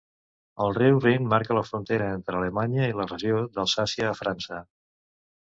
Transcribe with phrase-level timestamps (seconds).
[0.63, 4.61] El riu Rin marca la frontera entre Alemanya i la regió d'Alsàcia a França.